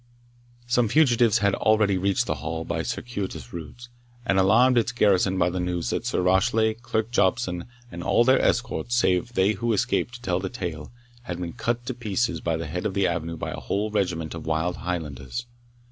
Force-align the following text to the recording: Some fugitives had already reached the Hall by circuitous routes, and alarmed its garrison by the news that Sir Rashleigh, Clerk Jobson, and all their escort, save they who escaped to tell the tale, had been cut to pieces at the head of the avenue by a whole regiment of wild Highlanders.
Some 0.65 0.87
fugitives 0.87 1.37
had 1.45 1.53
already 1.53 1.95
reached 1.95 2.25
the 2.25 2.33
Hall 2.41 2.65
by 2.65 2.81
circuitous 2.81 3.53
routes, 3.53 3.87
and 4.25 4.39
alarmed 4.39 4.79
its 4.79 4.91
garrison 4.91 5.37
by 5.37 5.51
the 5.51 5.59
news 5.59 5.91
that 5.91 6.07
Sir 6.07 6.23
Rashleigh, 6.23 6.73
Clerk 6.73 7.11
Jobson, 7.11 7.65
and 7.91 8.03
all 8.03 8.23
their 8.23 8.41
escort, 8.41 8.91
save 8.91 9.33
they 9.33 9.51
who 9.51 9.73
escaped 9.73 10.15
to 10.15 10.21
tell 10.23 10.39
the 10.39 10.49
tale, 10.49 10.91
had 11.25 11.39
been 11.39 11.53
cut 11.53 11.85
to 11.85 11.93
pieces 11.93 12.41
at 12.43 12.57
the 12.57 12.65
head 12.65 12.87
of 12.87 12.95
the 12.95 13.05
avenue 13.05 13.37
by 13.37 13.51
a 13.51 13.59
whole 13.59 13.91
regiment 13.91 14.33
of 14.33 14.47
wild 14.47 14.77
Highlanders. 14.77 15.45